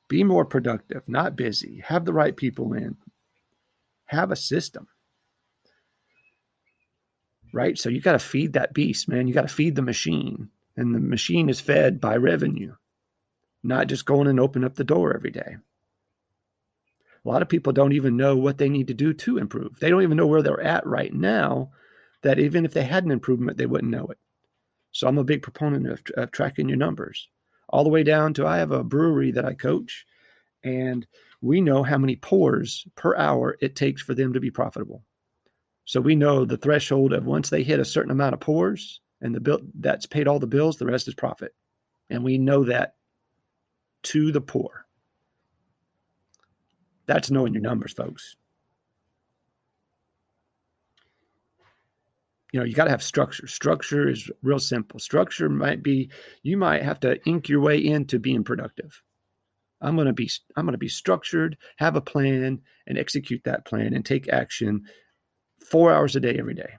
be 0.08 0.24
more 0.24 0.44
productive, 0.44 1.08
not 1.08 1.36
busy, 1.36 1.82
have 1.86 2.04
the 2.04 2.12
right 2.12 2.36
people 2.36 2.72
in, 2.74 2.96
have 4.06 4.32
a 4.32 4.36
system. 4.36 4.88
Right? 7.52 7.78
So 7.78 7.88
you 7.88 8.00
got 8.00 8.12
to 8.12 8.18
feed 8.18 8.54
that 8.54 8.72
beast, 8.72 9.08
man. 9.08 9.28
You 9.28 9.34
got 9.34 9.48
to 9.48 9.54
feed 9.54 9.76
the 9.76 9.82
machine. 9.82 10.48
And 10.76 10.94
the 10.94 11.00
machine 11.00 11.50
is 11.50 11.60
fed 11.60 12.00
by 12.00 12.16
revenue, 12.16 12.74
not 13.62 13.88
just 13.88 14.06
going 14.06 14.26
and 14.26 14.40
open 14.40 14.64
up 14.64 14.74
the 14.74 14.84
door 14.84 15.14
every 15.14 15.30
day. 15.30 15.56
A 17.24 17.28
lot 17.28 17.42
of 17.42 17.48
people 17.48 17.72
don't 17.72 17.92
even 17.92 18.16
know 18.16 18.36
what 18.36 18.58
they 18.58 18.70
need 18.70 18.88
to 18.88 18.94
do 18.94 19.12
to 19.12 19.38
improve. 19.38 19.78
They 19.78 19.90
don't 19.90 20.02
even 20.02 20.16
know 20.16 20.26
where 20.26 20.42
they're 20.42 20.60
at 20.60 20.86
right 20.86 21.12
now, 21.12 21.70
that 22.22 22.38
even 22.38 22.64
if 22.64 22.72
they 22.72 22.84
had 22.84 23.04
an 23.04 23.10
improvement, 23.10 23.58
they 23.58 23.66
wouldn't 23.66 23.92
know 23.92 24.06
it. 24.06 24.18
So 24.92 25.06
I'm 25.06 25.18
a 25.18 25.24
big 25.24 25.42
proponent 25.42 25.86
of, 25.86 26.02
of 26.16 26.32
tracking 26.32 26.68
your 26.68 26.78
numbers 26.78 27.28
all 27.68 27.84
the 27.84 27.90
way 27.90 28.02
down 28.02 28.34
to 28.34 28.46
I 28.46 28.58
have 28.58 28.70
a 28.70 28.84
brewery 28.84 29.30
that 29.32 29.44
I 29.44 29.54
coach, 29.54 30.06
and 30.62 31.06
we 31.40 31.60
know 31.60 31.82
how 31.82 31.98
many 31.98 32.16
pours 32.16 32.86
per 32.96 33.16
hour 33.16 33.56
it 33.60 33.74
takes 33.74 34.02
for 34.02 34.14
them 34.14 34.32
to 34.34 34.40
be 34.40 34.50
profitable. 34.50 35.02
So 35.84 36.00
we 36.00 36.14
know 36.14 36.44
the 36.44 36.56
threshold 36.56 37.12
of 37.12 37.24
once 37.24 37.50
they 37.50 37.62
hit 37.62 37.80
a 37.80 37.84
certain 37.84 38.12
amount 38.12 38.34
of 38.34 38.40
pours 38.40 39.00
and 39.20 39.34
the 39.34 39.40
bill 39.40 39.60
that's 39.74 40.06
paid 40.06 40.28
all 40.28 40.38
the 40.38 40.46
bills, 40.46 40.76
the 40.76 40.86
rest 40.86 41.08
is 41.08 41.14
profit. 41.14 41.54
And 42.10 42.22
we 42.22 42.38
know 42.38 42.64
that 42.64 42.94
to 44.04 44.32
the 44.32 44.40
poor. 44.40 44.86
That's 47.06 47.30
knowing 47.30 47.52
your 47.52 47.62
numbers, 47.62 47.92
folks. 47.92 48.36
you 52.52 52.60
know 52.60 52.64
you 52.64 52.74
got 52.74 52.84
to 52.84 52.90
have 52.90 53.02
structure 53.02 53.46
structure 53.46 54.08
is 54.08 54.30
real 54.42 54.58
simple 54.58 55.00
structure 55.00 55.48
might 55.48 55.82
be 55.82 56.10
you 56.42 56.56
might 56.56 56.82
have 56.82 57.00
to 57.00 57.22
ink 57.26 57.48
your 57.48 57.60
way 57.60 57.78
into 57.78 58.18
being 58.18 58.44
productive 58.44 59.02
i'm 59.80 59.96
going 59.96 60.06
to 60.06 60.12
be 60.12 60.30
i'm 60.56 60.64
going 60.64 60.72
to 60.72 60.78
be 60.78 60.88
structured 60.88 61.56
have 61.78 61.96
a 61.96 62.00
plan 62.00 62.60
and 62.86 62.98
execute 62.98 63.42
that 63.44 63.64
plan 63.64 63.94
and 63.94 64.04
take 64.04 64.28
action 64.28 64.82
four 65.72 65.90
hours 65.90 66.14
a 66.14 66.20
day 66.20 66.36
every 66.38 66.54
day. 66.54 66.74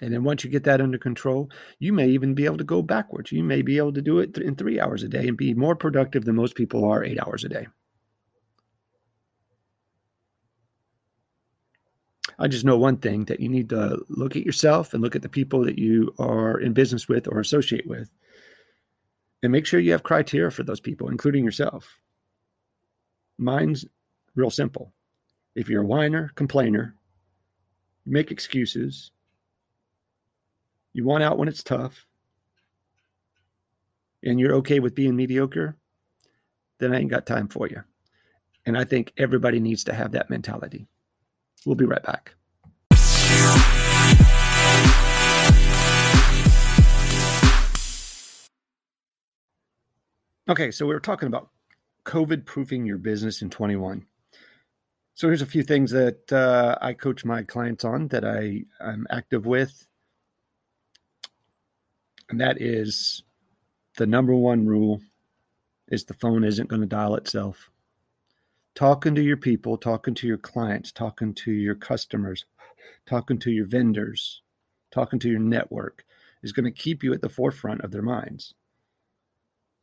And 0.00 0.12
then 0.12 0.24
once 0.24 0.44
you 0.44 0.50
get 0.50 0.64
that 0.64 0.80
under 0.80 0.96
control 0.96 1.50
you 1.78 1.92
may 1.92 2.08
even 2.08 2.32
be 2.34 2.46
able 2.46 2.56
to 2.56 2.64
go 2.64 2.80
backwards. 2.80 3.30
You 3.30 3.44
may 3.44 3.60
be 3.60 3.76
able 3.76 3.92
to 3.92 4.00
do 4.00 4.20
it 4.20 4.38
in 4.38 4.56
three 4.56 4.80
hours 4.80 5.02
a 5.02 5.08
day 5.08 5.28
and 5.28 5.36
be 5.36 5.52
more 5.52 5.76
productive 5.76 6.24
than 6.24 6.36
most 6.36 6.54
people 6.54 6.84
are 6.86 7.04
eight 7.04 7.20
hours 7.20 7.44
a 7.44 7.50
day. 7.50 7.66
I 12.38 12.48
just 12.48 12.64
know 12.64 12.78
one 12.78 12.96
thing 12.96 13.26
that 13.26 13.40
you 13.40 13.48
need 13.50 13.68
to 13.70 13.98
look 14.08 14.36
at 14.36 14.46
yourself 14.46 14.94
and 14.94 15.02
look 15.02 15.16
at 15.16 15.22
the 15.22 15.28
people 15.28 15.64
that 15.64 15.78
you 15.78 16.14
are 16.18 16.58
in 16.60 16.72
business 16.72 17.08
with 17.08 17.28
or 17.28 17.40
associate 17.40 17.86
with 17.86 18.08
and 19.42 19.52
make 19.52 19.66
sure 19.66 19.80
you 19.80 19.92
have 19.92 20.02
criteria 20.02 20.50
for 20.50 20.62
those 20.62 20.80
people, 20.80 21.08
including 21.10 21.44
yourself. 21.44 21.98
Mine's 23.38 23.84
real 24.38 24.50
simple. 24.50 24.92
If 25.54 25.68
you're 25.68 25.82
a 25.82 25.86
whiner, 25.86 26.30
complainer, 26.36 26.94
you 28.04 28.12
make 28.12 28.30
excuses, 28.30 29.10
you 30.92 31.04
want 31.04 31.24
out 31.24 31.38
when 31.38 31.48
it's 31.48 31.64
tough, 31.64 32.06
and 34.22 34.38
you're 34.38 34.54
okay 34.54 34.78
with 34.78 34.94
being 34.94 35.16
mediocre, 35.16 35.76
then 36.78 36.94
I 36.94 37.00
ain't 37.00 37.10
got 37.10 37.26
time 37.26 37.48
for 37.48 37.68
you. 37.68 37.82
And 38.64 38.78
I 38.78 38.84
think 38.84 39.12
everybody 39.16 39.58
needs 39.58 39.84
to 39.84 39.92
have 39.92 40.12
that 40.12 40.30
mentality. 40.30 40.86
We'll 41.66 41.74
be 41.74 41.84
right 41.84 42.02
back. 42.02 42.34
Okay, 50.48 50.70
so 50.70 50.86
we 50.86 50.94
were 50.94 51.00
talking 51.00 51.26
about 51.26 51.50
COVID 52.04 52.46
proofing 52.46 52.86
your 52.86 52.98
business 52.98 53.42
in 53.42 53.50
21. 53.50 54.06
So 55.18 55.26
here's 55.26 55.42
a 55.42 55.46
few 55.46 55.64
things 55.64 55.90
that 55.90 56.32
uh, 56.32 56.78
I 56.80 56.92
coach 56.92 57.24
my 57.24 57.42
clients 57.42 57.84
on 57.84 58.06
that 58.08 58.24
I, 58.24 58.62
I'm 58.80 59.04
active 59.10 59.46
with. 59.46 59.84
And 62.30 62.40
that 62.40 62.62
is 62.62 63.24
the 63.96 64.06
number 64.06 64.32
one 64.32 64.64
rule 64.64 65.00
is 65.88 66.04
the 66.04 66.14
phone 66.14 66.44
isn't 66.44 66.68
going 66.68 66.82
to 66.82 66.86
dial 66.86 67.16
itself 67.16 67.68
talking 68.76 69.16
to 69.16 69.20
your 69.20 69.36
people, 69.36 69.76
talking 69.76 70.14
to 70.14 70.28
your 70.28 70.38
clients, 70.38 70.92
talking 70.92 71.34
to 71.34 71.50
your 71.50 71.74
customers, 71.74 72.44
talking 73.08 73.40
to 73.40 73.50
your 73.50 73.66
vendors, 73.66 74.42
talking 74.92 75.18
to 75.18 75.28
your 75.28 75.40
network 75.40 76.04
is 76.44 76.52
going 76.52 76.64
to 76.64 76.70
keep 76.70 77.02
you 77.02 77.12
at 77.12 77.22
the 77.22 77.28
forefront 77.28 77.80
of 77.80 77.90
their 77.90 78.02
minds. 78.02 78.54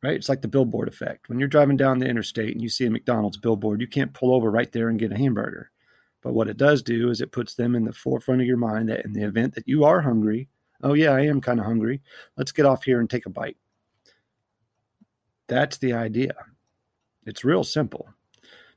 Right? 0.06 0.16
It's 0.16 0.28
like 0.28 0.42
the 0.42 0.48
billboard 0.48 0.88
effect. 0.88 1.28
When 1.28 1.38
you're 1.38 1.48
driving 1.48 1.76
down 1.76 1.98
the 1.98 2.08
interstate 2.08 2.52
and 2.52 2.62
you 2.62 2.68
see 2.68 2.86
a 2.86 2.90
McDonald's 2.90 3.38
billboard, 3.38 3.80
you 3.80 3.88
can't 3.88 4.14
pull 4.14 4.34
over 4.34 4.50
right 4.50 4.70
there 4.70 4.88
and 4.88 4.98
get 4.98 5.12
a 5.12 5.18
hamburger. 5.18 5.70
But 6.22 6.32
what 6.32 6.48
it 6.48 6.56
does 6.56 6.82
do 6.82 7.10
is 7.10 7.20
it 7.20 7.32
puts 7.32 7.54
them 7.54 7.74
in 7.74 7.84
the 7.84 7.92
forefront 7.92 8.40
of 8.40 8.46
your 8.46 8.56
mind 8.56 8.88
that 8.88 9.04
in 9.04 9.12
the 9.12 9.24
event 9.24 9.54
that 9.54 9.66
you 9.66 9.84
are 9.84 10.00
hungry 10.00 10.48
Oh, 10.82 10.94
yeah, 10.94 11.10
I 11.10 11.22
am 11.22 11.40
kind 11.40 11.58
of 11.58 11.66
hungry. 11.66 12.02
Let's 12.36 12.52
get 12.52 12.66
off 12.66 12.84
here 12.84 13.00
and 13.00 13.08
take 13.08 13.26
a 13.26 13.30
bite. 13.30 13.56
That's 15.48 15.78
the 15.78 15.92
idea. 15.92 16.34
It's 17.24 17.44
real 17.44 17.64
simple. 17.64 18.08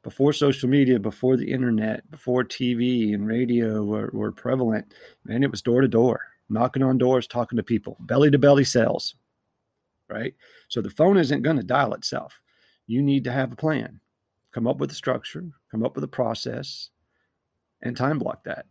Before 0.01 0.31
social 0.31 0.69
media, 0.69 0.97
before 0.97 1.35
the 1.35 1.51
internet, 1.51 2.09
before 2.09 2.43
TV 2.43 3.13
and 3.13 3.27
radio 3.27 3.83
were, 3.83 4.09
were 4.13 4.31
prevalent, 4.31 4.93
man, 5.25 5.43
it 5.43 5.51
was 5.51 5.61
door 5.61 5.81
to 5.81 5.87
door, 5.87 6.21
knocking 6.47 6.83
on 6.83 6.97
doors, 6.97 7.27
talking 7.27 7.57
to 7.57 7.63
people, 7.63 7.97
belly 8.01 8.31
to 8.31 8.39
belly 8.39 8.63
sales, 8.63 9.15
right? 10.09 10.33
So 10.67 10.81
the 10.81 10.89
phone 10.89 11.17
isn't 11.17 11.41
going 11.41 11.57
to 11.57 11.63
dial 11.63 11.93
itself. 11.93 12.41
You 12.87 13.01
need 13.01 13.23
to 13.25 13.31
have 13.31 13.51
a 13.51 13.55
plan, 13.55 13.99
come 14.51 14.67
up 14.67 14.77
with 14.77 14.91
a 14.91 14.95
structure, 14.95 15.45
come 15.71 15.83
up 15.83 15.95
with 15.95 16.03
a 16.03 16.07
process, 16.07 16.89
and 17.81 17.95
time 17.95 18.19
block 18.19 18.43
that. 18.43 18.65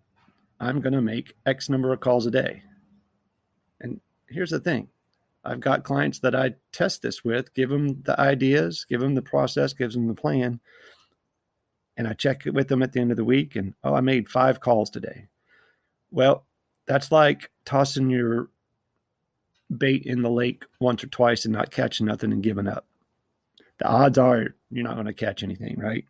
I'm 0.61 0.80
going 0.80 0.92
to 0.92 1.02
make 1.02 1.35
X 1.47 1.68
number 1.68 1.92
of 1.92 2.00
calls 2.00 2.26
a 2.26 2.30
day. 2.30 2.62
And 3.80 4.00
here's 4.28 4.50
the 4.50 4.61
thing 4.61 4.88
I've 5.45 5.61
got 5.61 5.85
clients 5.85 6.18
that 6.21 6.35
I 6.35 6.54
test 6.73 7.02
this 7.02 7.25
with, 7.25 7.54
give 7.54 7.71
them 7.71 8.02
the 8.02 8.21
ideas, 8.21 8.85
give 8.88 9.00
them 9.00 9.14
the 9.14 9.23
process, 9.23 9.73
gives 9.73 9.95
them 9.95 10.09
the 10.09 10.14
plan. 10.14 10.61
And 11.97 12.07
I 12.07 12.12
check 12.12 12.47
it 12.47 12.54
with 12.54 12.68
them 12.68 12.83
at 12.83 12.92
the 12.92 13.00
end 13.00 13.11
of 13.11 13.16
the 13.16 13.25
week 13.25 13.57
and, 13.57 13.75
oh, 13.83 13.95
I 13.95 14.00
made 14.00 14.28
five 14.28 14.61
calls 14.61 14.90
today. 14.90 15.28
Well, 16.11 16.45
that's 16.87 17.11
like 17.11 17.50
tossing 17.64 18.09
your 18.09 18.50
bait 19.76 20.04
in 20.04 20.22
the 20.22 20.30
lake 20.30 20.64
once 20.80 21.04
or 21.04 21.08
twice 21.08 21.44
and 21.44 21.52
not 21.52 21.70
catching 21.70 22.06
nothing 22.06 22.32
and 22.32 22.42
giving 22.42 22.68
up. 22.68 22.87
The 23.78 23.87
odds 23.87 24.18
are 24.18 24.54
you're 24.70 24.84
not 24.84 24.94
going 24.94 25.06
to 25.06 25.12
catch 25.12 25.42
anything, 25.42 25.78
right? 25.78 26.04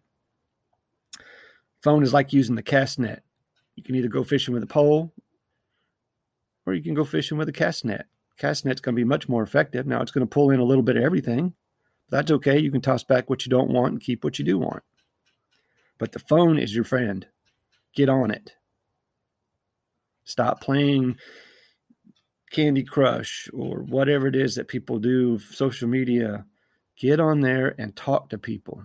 Phone 1.83 2.03
is 2.03 2.12
like 2.12 2.33
using 2.33 2.55
the 2.55 2.62
cast 2.62 2.99
net. 2.99 3.23
You 3.77 3.83
can 3.83 3.95
either 3.95 4.09
go 4.09 4.25
fishing 4.25 4.55
with 4.55 4.62
a 4.62 4.67
pole 4.67 5.12
or 6.67 6.75
you 6.75 6.83
can 6.83 6.95
go 6.95 7.05
fishing 7.05 7.38
with 7.38 7.49
a 7.49 7.53
cast 7.53 7.85
net. 7.85 8.07
Cast 8.38 8.65
net's 8.65 8.81
going 8.81 8.95
to 8.95 9.00
be 9.00 9.05
much 9.05 9.29
more 9.29 9.43
effective. 9.43 9.87
Now 9.87 10.00
it's 10.00 10.12
going 10.12 10.27
to 10.27 10.33
pull 10.33 10.50
in 10.50 10.61
a 10.61 10.65
little 10.65 10.83
bit 10.83 10.97
of 10.97 11.03
everything. 11.03 11.55
That's 12.11 12.31
okay. 12.31 12.59
You 12.59 12.71
can 12.71 12.81
toss 12.81 13.05
back 13.05 13.29
what 13.29 13.45
you 13.45 13.50
don't 13.50 13.71
want 13.71 13.93
and 13.93 14.00
keep 14.00 14.25
what 14.25 14.38
you 14.38 14.45
do 14.45 14.59
want. 14.59 14.83
But 15.99 16.12
the 16.12 16.21
phone 16.21 16.59
is 16.59 16.75
your 16.75 16.85
friend. 16.85 17.27
Get 17.95 18.09
on 18.09 18.31
it. 18.31 18.53
Stop 20.25 20.61
playing 20.61 21.17
Candy 22.50 22.83
Crush 22.83 23.49
or 23.52 23.81
whatever 23.83 24.26
it 24.26 24.37
is 24.37 24.55
that 24.55 24.69
people 24.69 24.99
do, 24.99 25.38
social 25.38 25.88
media. 25.88 26.45
Get 26.97 27.21
on 27.21 27.40
there 27.40 27.75
and 27.78 27.95
talk 27.95 28.31
to 28.31 28.38
people. 28.38 28.83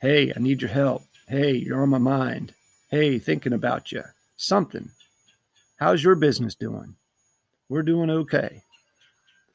Hey, 0.00 0.32
I 0.34 0.40
need 0.40 0.60
your 0.60 0.70
help. 0.70 1.02
Hey, 1.26 1.52
you're 1.52 1.82
on 1.82 1.88
my 1.88 1.98
mind. 1.98 2.52
Hey, 2.90 3.18
thinking 3.18 3.54
about 3.54 3.92
you. 3.92 4.02
Something. 4.36 4.90
How's 5.76 6.02
your 6.02 6.14
business 6.14 6.54
doing? 6.54 6.96
We're 7.68 7.82
doing 7.82 8.10
okay. 8.10 8.62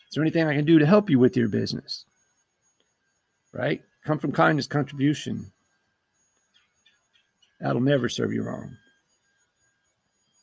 Is 0.08 0.16
there 0.16 0.24
anything 0.24 0.48
I 0.48 0.56
can 0.56 0.66
do 0.66 0.80
to 0.80 0.86
help 0.86 1.10
you 1.10 1.20
with 1.20 1.38
your 1.38 1.48
business? 1.48 2.06
Right? 3.54 3.84
Come 4.04 4.18
from 4.18 4.32
kindness, 4.32 4.66
contribution. 4.66 5.52
That'll 7.60 7.82
never 7.82 8.10
serve 8.10 8.34
you 8.34 8.42
wrong. 8.42 8.78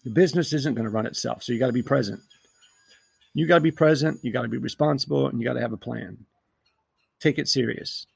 The 0.05 0.11
business 0.11 0.53
isn't 0.53 0.75
going 0.75 0.85
to 0.85 0.91
run 0.91 1.07
itself, 1.07 1.43
so 1.43 1.53
you 1.53 1.59
got 1.59 1.67
to 1.67 1.73
be 1.73 1.83
present. 1.83 2.21
You 3.37 3.47
got 3.47 3.57
to 3.57 3.61
be 3.61 3.71
present, 3.71 4.19
you 4.23 4.33
got 4.33 4.43
to 4.43 4.49
be 4.49 4.57
responsible, 4.57 5.29
and 5.29 5.39
you 5.39 5.47
got 5.47 5.53
to 5.53 5.61
have 5.61 5.75
a 5.75 5.77
plan. 5.77 6.17
Take 7.21 7.39
it 7.39 7.49
serious. 7.49 8.07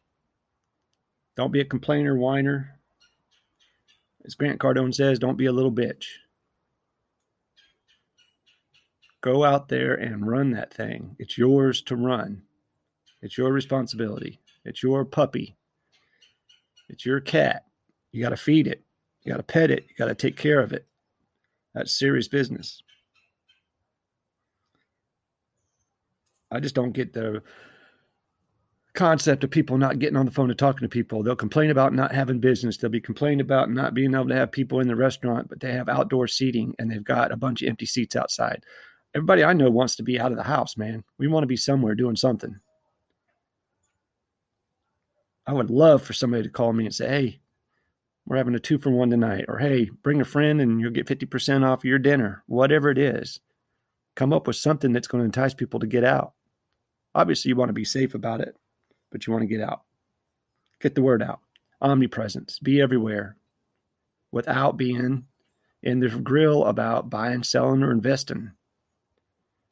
Don't 1.36 1.52
be 1.52 1.60
a 1.60 1.64
complainer, 1.66 2.16
whiner. 2.16 2.78
As 4.24 4.34
Grant 4.34 4.58
Cardone 4.58 4.94
says, 4.94 5.18
don't 5.18 5.36
be 5.36 5.44
a 5.44 5.52
little 5.52 5.70
bitch. 5.70 6.06
Go 9.20 9.44
out 9.44 9.68
there 9.68 9.92
and 9.92 10.26
run 10.26 10.52
that 10.52 10.72
thing. 10.72 11.16
It's 11.18 11.36
yours 11.36 11.82
to 11.82 11.96
run. 11.96 12.40
It's 13.20 13.36
your 13.36 13.52
responsibility. 13.52 14.40
It's 14.64 14.82
your 14.82 15.04
puppy. 15.04 15.54
It's 16.88 17.04
your 17.04 17.20
cat. 17.20 17.66
You 18.12 18.22
got 18.22 18.30
to 18.30 18.38
feed 18.38 18.66
it. 18.66 18.82
You 19.24 19.32
got 19.32 19.36
to 19.36 19.42
pet 19.42 19.70
it. 19.70 19.84
You 19.86 19.96
got 19.98 20.06
to 20.06 20.14
take 20.14 20.38
care 20.38 20.60
of 20.60 20.72
it. 20.72 20.86
That's 21.74 21.92
serious 21.92 22.26
business. 22.26 22.82
I 26.50 26.60
just 26.60 26.74
don't 26.74 26.92
get 26.92 27.12
the 27.12 27.42
concept 28.92 29.44
of 29.44 29.50
people 29.50 29.78
not 29.78 29.98
getting 29.98 30.16
on 30.16 30.26
the 30.26 30.32
phone 30.32 30.50
and 30.50 30.58
talking 30.58 30.82
to 30.82 30.88
people. 30.88 31.22
They'll 31.22 31.36
complain 31.36 31.70
about 31.70 31.94
not 31.94 32.12
having 32.12 32.40
business. 32.40 32.76
They'll 32.76 32.90
be 32.90 33.00
complaining 33.00 33.40
about 33.40 33.70
not 33.70 33.94
being 33.94 34.14
able 34.14 34.28
to 34.28 34.34
have 34.34 34.50
people 34.50 34.80
in 34.80 34.88
the 34.88 34.96
restaurant, 34.96 35.48
but 35.48 35.60
they 35.60 35.72
have 35.72 35.88
outdoor 35.88 36.26
seating 36.26 36.74
and 36.78 36.90
they've 36.90 37.04
got 37.04 37.32
a 37.32 37.36
bunch 37.36 37.62
of 37.62 37.68
empty 37.68 37.86
seats 37.86 38.16
outside. 38.16 38.64
Everybody 39.14 39.44
I 39.44 39.52
know 39.52 39.70
wants 39.70 39.96
to 39.96 40.02
be 40.02 40.18
out 40.18 40.32
of 40.32 40.36
the 40.36 40.44
house, 40.44 40.76
man. 40.76 41.04
We 41.18 41.28
want 41.28 41.42
to 41.42 41.48
be 41.48 41.56
somewhere 41.56 41.94
doing 41.94 42.16
something. 42.16 42.56
I 45.46 45.52
would 45.52 45.70
love 45.70 46.02
for 46.02 46.12
somebody 46.12 46.44
to 46.44 46.48
call 46.48 46.72
me 46.72 46.84
and 46.84 46.94
say, 46.94 47.08
hey, 47.08 47.40
we're 48.26 48.36
having 48.36 48.54
a 48.54 48.60
two 48.60 48.78
for 48.78 48.90
one 48.90 49.10
tonight. 49.10 49.46
Or, 49.48 49.58
hey, 49.58 49.90
bring 50.02 50.20
a 50.20 50.24
friend 50.24 50.60
and 50.60 50.80
you'll 50.80 50.92
get 50.92 51.06
50% 51.06 51.64
off 51.66 51.84
your 51.84 51.98
dinner, 51.98 52.44
whatever 52.46 52.90
it 52.90 52.98
is. 52.98 53.40
Come 54.14 54.32
up 54.32 54.46
with 54.46 54.56
something 54.56 54.92
that's 54.92 55.08
going 55.08 55.22
to 55.22 55.26
entice 55.26 55.54
people 55.54 55.80
to 55.80 55.86
get 55.86 56.04
out. 56.04 56.34
Obviously, 57.14 57.48
you 57.48 57.56
want 57.56 57.68
to 57.68 57.74
be 57.74 57.84
safe 57.84 58.14
about 58.14 58.40
it, 58.40 58.56
but 59.10 59.26
you 59.26 59.32
want 59.32 59.42
to 59.42 59.48
get 59.48 59.60
out. 59.60 59.82
Get 60.80 60.94
the 60.94 61.02
word 61.02 61.22
out. 61.22 61.40
Omnipresence. 61.82 62.58
Be 62.58 62.80
everywhere 62.80 63.36
without 64.32 64.76
being 64.76 65.24
in 65.82 66.00
the 66.00 66.08
grill 66.08 66.64
about 66.64 67.10
buying, 67.10 67.42
selling, 67.42 67.82
or 67.82 67.90
investing. 67.90 68.52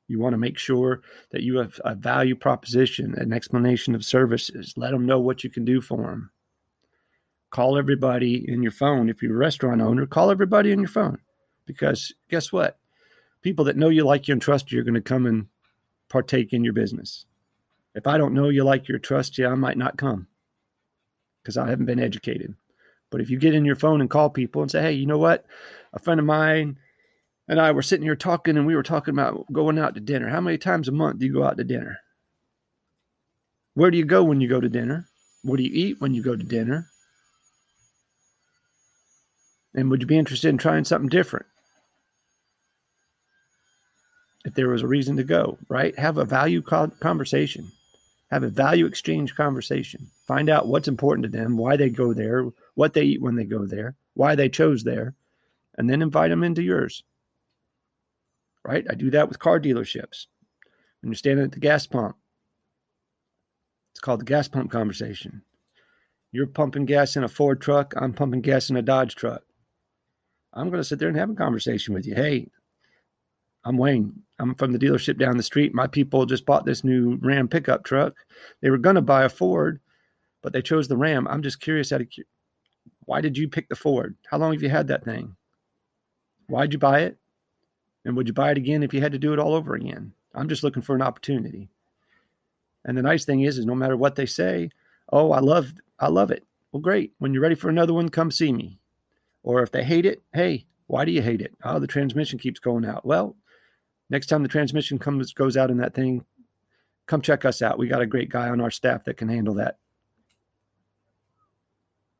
You 0.09 0.18
want 0.18 0.33
to 0.33 0.38
make 0.38 0.59
sure 0.59 1.02
that 1.30 1.42
you 1.42 1.59
have 1.59 1.78
a 1.85 1.95
value 1.95 2.35
proposition, 2.35 3.14
an 3.18 3.33
explanation 3.33 3.95
of 3.95 4.04
services. 4.04 4.73
Let 4.76 4.92
them 4.92 5.04
know 5.04 5.21
what 5.21 5.45
you 5.45 5.50
can 5.50 5.66
do 5.66 5.80
for 5.80 5.99
them. 5.99 6.30
Call 7.50 7.78
everybody 7.78 8.50
in 8.50 8.62
your 8.62 8.73
phone. 8.73 9.09
If 9.09 9.23
you're 9.23 9.35
a 9.35 9.38
restaurant 9.38 9.83
owner, 9.83 10.07
call 10.07 10.30
everybody 10.30 10.73
in 10.73 10.80
your 10.80 10.88
phone 10.88 11.18
because 11.66 12.14
guess 12.30 12.52
what? 12.52 12.78
People 13.42 13.66
that 13.66 13.76
know 13.76 13.90
you, 13.90 14.04
like 14.04 14.26
you, 14.26 14.33
and 14.33 14.42
trust 14.42 14.73
you 14.73 14.80
are 14.80 14.85
going 14.85 14.95
to 14.95 15.00
come 15.00 15.26
and 15.26 15.47
partake 16.09 16.53
in 16.53 16.65
your 16.65 16.73
business. 16.73 17.27
If 17.95 18.07
I 18.07 18.19
don't 18.19 18.35
know 18.35 18.49
you, 18.49 18.65
like 18.65 18.88
your 18.88 18.99
trust 18.99 19.38
you, 19.38 19.47
I 19.47 19.55
might 19.55 19.79
not 19.79 19.97
come 19.97 20.27
because 21.43 21.57
I 21.57 21.69
haven't 21.69 21.87
been 21.87 22.00
educated. 22.00 22.55
But 23.11 23.21
if 23.21 23.31
you 23.31 23.38
get 23.38 23.55
in 23.55 23.65
your 23.65 23.77
phone 23.77 24.00
and 24.00 24.11
call 24.11 24.31
people 24.31 24.62
and 24.62 24.71
say, 24.71 24.83
hey, 24.83 24.93
you 24.93 25.07
know 25.07 25.19
what? 25.19 25.47
A 25.93 25.99
friend 25.99 26.21
of 26.21 26.27
mine 26.27 26.79
and 27.49 27.59
I 27.61 27.73
were 27.73 27.83
sitting 27.83 28.05
here 28.05 28.15
talking, 28.15 28.59
and 28.59 28.67
we 28.67 28.77
were 28.77 28.83
talking 28.83 29.15
about 29.15 29.50
going 29.50 29.79
out 29.79 29.95
to 29.95 30.00
dinner. 30.00 30.29
How 30.29 30.41
many 30.41 30.59
times 30.59 30.87
a 30.87 30.93
month 30.93 31.19
do 31.19 31.27
you 31.27 31.33
go 31.33 31.45
out 31.45 31.57
to 31.57 31.65
dinner? 31.65 31.99
Where 33.73 33.91
do 33.91 33.97
you 33.97 34.05
go 34.05 34.23
when 34.23 34.41
you 34.41 34.49
go 34.49 34.61
to 34.61 34.69
dinner? 34.69 35.07
What 35.43 35.57
do 35.57 35.62
you 35.62 35.71
eat 35.73 36.00
when 36.00 36.12
you 36.12 36.23
go 36.23 36.37
to 36.37 36.45
dinner? 36.45 36.88
And 39.75 39.91
would 39.91 40.03
you 40.03 40.07
be 40.07 40.19
interested 40.19 40.49
in 40.49 40.59
trying 40.59 40.85
something 40.85 41.09
different? 41.09 41.47
If 44.45 44.54
there 44.54 44.68
was 44.68 44.83
a 44.83 44.87
reason 44.87 45.16
to 45.16 45.25
go, 45.25 45.59
right? 45.68 45.99
Have 45.99 46.16
a 46.16 46.25
value 46.25 46.62
conversation, 46.62 47.71
have 48.30 48.42
a 48.42 48.49
value 48.49 48.87
exchange 48.87 49.35
conversation. 49.35 50.11
Find 50.26 50.49
out 50.49 50.68
what's 50.68 50.88
important 50.88 51.25
to 51.25 51.37
them, 51.37 51.57
why 51.57 51.76
they 51.76 51.90
go 51.90 52.14
there, 52.14 52.49
what 52.75 52.95
they 52.95 53.02
eat 53.02 53.23
when 53.23 53.37
they 53.37 53.45
go 53.45 53.66
there, 53.66 53.97
why 54.14 54.35
they 54.35 54.49
chose 54.49 54.85
there, 54.85 55.14
and 55.76 55.90
then 55.90 56.02
invite 56.02 56.30
them 56.30 56.45
into 56.45 56.62
yours 56.62 57.02
right? 58.68 58.87
I 58.88 58.95
do 58.95 59.11
that 59.11 59.28
with 59.28 59.38
car 59.38 59.59
dealerships. 59.59 60.26
When 61.00 61.11
you're 61.11 61.14
standing 61.14 61.45
at 61.45 61.52
the 61.52 61.59
gas 61.59 61.87
pump, 61.87 62.16
it's 63.92 64.00
called 64.00 64.21
the 64.21 64.26
gas 64.26 64.47
pump 64.47 64.71
conversation. 64.71 65.42
You're 66.33 66.47
pumping 66.47 66.85
gas 66.85 67.16
in 67.16 67.25
a 67.25 67.28
Ford 67.28 67.61
truck, 67.62 67.95
I'm 67.97 68.12
pumping 68.12 68.42
gas 68.42 68.68
in 68.68 68.76
a 68.76 68.83
Dodge 68.83 69.14
truck. 69.14 69.42
I'm 70.52 70.68
going 70.68 70.80
to 70.80 70.85
sit 70.85 70.99
there 70.99 71.09
and 71.09 71.16
have 71.16 71.30
a 71.30 71.35
conversation 71.35 71.95
with 71.95 72.07
you. 72.07 72.14
Hey, 72.14 72.49
I'm 73.69 73.77
Wayne. 73.77 74.23
I'm 74.39 74.55
from 74.55 74.73
the 74.73 74.79
dealership 74.79 75.19
down 75.19 75.37
the 75.37 75.43
street. 75.43 75.75
My 75.75 75.87
people 75.87 76.25
just 76.25 76.47
bought 76.47 76.65
this 76.65 76.85
new 76.85 77.19
Ram 77.21 77.49
pickup 77.49 77.85
truck. 77.85 78.15
They 78.63 78.71
were 78.71 78.79
going 78.79 78.95
to 78.95 79.03
buy 79.03 79.25
a 79.25 79.29
Ford, 79.29 79.79
but 80.41 80.55
they 80.55 80.63
chose 80.63 80.89
the 80.89 80.97
Ram. 80.97 81.29
I'm 81.29 81.43
just 81.43 81.61
curious 81.61 81.93
out 81.93 82.01
of 82.01 82.09
why 83.05 83.21
did 83.21 83.37
you 83.37 83.47
pick 83.47 83.69
the 83.69 83.77
Ford? 83.77 84.17
How 84.31 84.39
long 84.39 84.55
have 84.55 84.63
you 84.63 84.71
had 84.71 84.89
that 84.89 85.05
thing? 85.05 85.37
Why'd 86.47 86.73
you 86.73 86.79
buy 86.79 87.01
it? 87.01 87.19
And 88.07 88.17
would 88.17 88.27
you 88.27 88.33
buy 88.33 88.53
it 88.53 88.57
again 88.57 88.83
if 88.83 88.95
you 88.95 89.03
had 89.03 89.13
to 89.13 89.19
do 89.19 89.35
it 89.35 89.39
all 89.39 89.53
over 89.53 89.75
again? 89.75 90.15
I'm 90.35 90.49
just 90.49 90.63
looking 90.63 90.83
for 90.83 90.95
an 90.95 91.03
opportunity. 91.03 91.69
And 92.87 92.97
the 92.97 93.03
nice 93.03 93.27
thing 93.27 93.43
is, 93.43 93.59
is 93.59 93.67
no 93.67 93.75
matter 93.75 93.99
what 93.99 94.15
they 94.15 94.25
say, 94.25 94.71
oh, 95.13 95.31
I 95.33 95.41
love, 95.41 95.75
I 95.99 96.09
love 96.09 96.31
it. 96.31 96.47
Well, 96.73 96.81
great. 96.81 97.13
When 97.19 97.35
you're 97.35 97.43
ready 97.43 97.55
for 97.55 97.69
another 97.69 97.93
one, 97.93 98.09
come 98.09 98.31
see 98.31 98.51
me. 98.51 98.81
Or 99.43 99.63
if 99.63 99.71
they 99.71 99.85
hate 99.85 100.07
it, 100.07 100.23
hey, 100.33 100.65
why 100.87 101.05
do 101.05 101.13
you 101.13 101.21
hate 101.21 101.43
it? 101.43 101.53
Oh, 101.63 101.79
the 101.79 101.87
transmission 101.87 102.39
keeps 102.39 102.61
going 102.61 102.87
out. 102.87 103.05
Well, 103.05 103.37
next 104.11 104.27
time 104.27 104.43
the 104.43 104.49
transmission 104.49 104.99
comes 104.99 105.33
goes 105.33 105.57
out 105.57 105.71
in 105.71 105.79
that 105.79 105.95
thing, 105.95 106.25
come 107.07 107.23
check 107.23 107.45
us 107.45 107.62
out. 107.62 107.79
We 107.79 107.88
got 107.88 108.03
a 108.03 108.07
great 108.07 108.31
guy 108.31 108.49
on 108.49 108.61
our 108.61 108.71
staff 108.71 109.05
that 109.05 109.17
can 109.17 109.29
handle 109.29 109.55
that. 109.55 109.79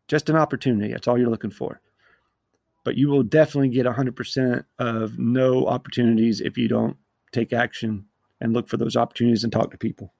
Just 0.07 0.31
an 0.31 0.37
opportunity. 0.37 0.93
That's 0.93 1.07
all 1.07 1.19
you're 1.19 1.31
looking 1.31 1.51
for 1.51 1.81
but 2.89 2.97
you 2.97 3.11
will 3.11 3.23
definitely 3.23 3.69
get 3.69 3.85
100% 3.85 4.65
of 4.79 5.19
no 5.19 5.67
opportunities 5.67 6.41
if 6.41 6.57
you 6.57 6.69
don't 6.69 6.97
take 7.33 7.53
action, 7.53 8.07
and 8.41 8.55
look 8.55 8.67
for 8.67 8.79
those 8.79 8.97
opportunities 8.97 9.45
and 9.45 9.53
talk 9.53 9.71
to 9.71 9.77
people. 9.77 10.15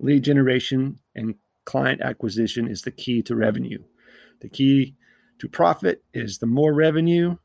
Lead 0.00 0.24
generation 0.24 0.98
and 1.14 1.34
client 1.66 2.00
acquisition 2.00 2.66
is 2.68 2.80
the 2.80 2.90
key 2.90 3.20
to 3.20 3.36
revenue. 3.36 3.82
The 4.40 4.48
key 4.48 4.94
to 5.40 5.46
profit 5.46 6.02
is 6.14 6.38
the 6.38 6.46
more 6.46 6.72
revenue 6.72 7.36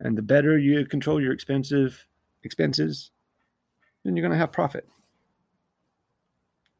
and 0.00 0.16
the 0.16 0.22
better 0.22 0.58
you 0.58 0.84
control 0.86 1.20
your 1.20 1.32
expensive 1.32 2.06
expenses, 2.42 3.10
then 4.04 4.16
you're 4.16 4.22
going 4.26 4.32
to 4.32 4.38
have 4.38 4.52
profit. 4.52 4.88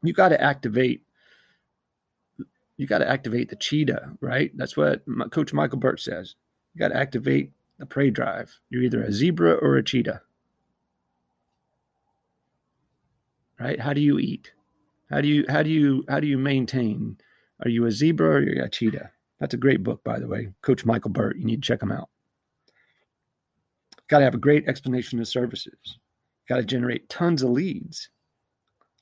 You 0.03 0.13
got 0.13 0.29
to 0.29 0.41
activate 0.41 1.03
you 2.77 2.87
got 2.87 2.97
to 2.97 3.07
activate 3.07 3.49
the 3.49 3.55
cheetah, 3.55 4.13
right? 4.21 4.49
That's 4.55 4.75
what 4.75 5.03
Coach 5.29 5.53
Michael 5.53 5.77
Burt 5.77 5.99
says. 5.99 6.33
You 6.73 6.79
got 6.79 6.87
to 6.87 6.97
activate 6.97 7.51
the 7.77 7.85
prey 7.85 8.09
drive. 8.09 8.59
You're 8.71 8.81
either 8.81 9.03
a 9.03 9.11
zebra 9.11 9.53
or 9.53 9.75
a 9.75 9.83
cheetah. 9.83 10.21
Right? 13.59 13.79
How 13.79 13.93
do 13.93 14.01
you 14.01 14.17
eat? 14.17 14.51
How 15.11 15.21
do 15.21 15.27
you 15.27 15.45
how 15.47 15.61
do 15.61 15.69
you 15.69 16.03
how 16.09 16.19
do 16.19 16.25
you 16.25 16.39
maintain? 16.39 17.17
Are 17.63 17.69
you 17.69 17.85
a 17.85 17.91
zebra 17.91 18.27
or 18.27 18.37
are 18.37 18.41
you 18.41 18.63
a 18.63 18.69
cheetah? 18.69 19.11
That's 19.39 19.53
a 19.53 19.57
great 19.57 19.83
book, 19.83 20.03
by 20.03 20.17
the 20.17 20.27
way. 20.27 20.53
Coach 20.63 20.83
Michael 20.83 21.11
Burt. 21.11 21.37
You 21.37 21.45
need 21.45 21.61
to 21.61 21.67
check 21.67 21.83
him 21.83 21.91
out. 21.91 22.09
Got 24.11 24.19
to 24.19 24.25
have 24.25 24.35
a 24.35 24.39
great 24.39 24.67
explanation 24.67 25.21
of 25.21 25.27
services. 25.29 25.97
Got 26.49 26.57
to 26.57 26.63
generate 26.63 27.07
tons 27.07 27.43
of 27.43 27.51
leads. 27.51 28.09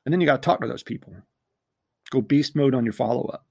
And 0.05 0.13
then 0.13 0.21
you 0.21 0.27
got 0.27 0.43
to 0.43 0.45
talk 0.45 0.61
to 0.61 0.67
those 0.67 0.83
people. 0.83 1.15
Go 2.11 2.21
beast 2.21 2.55
mode 2.55 2.75
on 2.75 2.83
your 2.83 2.93
follow 2.93 3.25
up. 3.25 3.43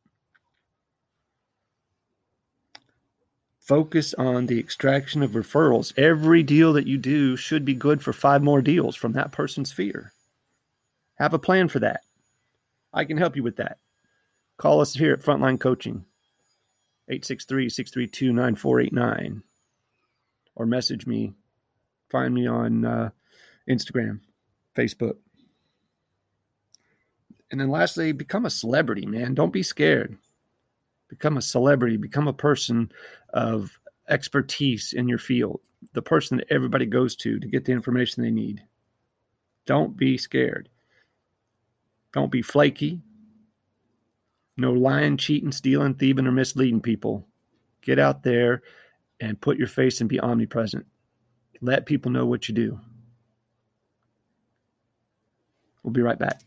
Focus 3.58 4.14
on 4.14 4.46
the 4.46 4.60
extraction 4.60 5.20
of 5.20 5.32
referrals. 5.32 5.92
Every 5.98 6.44
deal 6.44 6.74
that 6.74 6.86
you 6.86 6.96
do 6.96 7.34
should 7.34 7.64
be 7.64 7.74
good 7.74 8.02
for 8.02 8.12
five 8.12 8.40
more 8.40 8.62
deals 8.62 8.94
from 8.94 9.12
that 9.12 9.32
person's 9.32 9.70
sphere. 9.70 10.12
Have 11.16 11.34
a 11.34 11.40
plan 11.40 11.66
for 11.66 11.80
that. 11.80 12.02
I 12.94 13.04
can 13.04 13.16
help 13.16 13.34
you 13.34 13.42
with 13.42 13.56
that. 13.56 13.78
Call 14.58 14.80
us 14.80 14.94
here 14.94 15.12
at 15.12 15.22
Frontline 15.22 15.58
Coaching, 15.58 16.04
863 17.08 17.68
632 17.68 18.32
9489, 18.32 19.42
or 20.54 20.64
message 20.64 21.04
me. 21.04 21.34
Find 22.10 22.34
me 22.34 22.46
on 22.46 22.84
uh, 22.84 23.10
Instagram, 23.68 24.20
Facebook. 24.76 25.16
And 27.50 27.60
then 27.60 27.70
lastly, 27.70 28.12
become 28.12 28.46
a 28.46 28.50
celebrity, 28.50 29.06
man. 29.06 29.34
Don't 29.34 29.52
be 29.52 29.62
scared. 29.62 30.16
Become 31.08 31.38
a 31.38 31.42
celebrity, 31.42 31.96
become 31.96 32.28
a 32.28 32.32
person 32.32 32.92
of 33.30 33.78
expertise 34.08 34.92
in 34.92 35.08
your 35.08 35.18
field, 35.18 35.60
the 35.94 36.02
person 36.02 36.38
that 36.38 36.46
everybody 36.50 36.84
goes 36.84 37.16
to 37.16 37.38
to 37.38 37.48
get 37.48 37.64
the 37.64 37.72
information 37.72 38.22
they 38.22 38.30
need. 38.30 38.62
Don't 39.64 39.96
be 39.96 40.18
scared. 40.18 40.68
Don't 42.12 42.32
be 42.32 42.42
flaky. 42.42 43.00
No 44.56 44.72
lying, 44.72 45.16
cheating, 45.16 45.52
stealing, 45.52 45.94
thieving, 45.94 46.26
or 46.26 46.32
misleading 46.32 46.80
people. 46.80 47.26
Get 47.80 47.98
out 47.98 48.22
there 48.22 48.62
and 49.20 49.40
put 49.40 49.56
your 49.56 49.68
face 49.68 50.00
and 50.00 50.08
be 50.08 50.20
omnipresent. 50.20 50.84
Let 51.60 51.86
people 51.86 52.12
know 52.12 52.26
what 52.26 52.48
you 52.48 52.54
do. 52.54 52.80
We'll 55.82 55.92
be 55.92 56.02
right 56.02 56.18
back. 56.18 56.40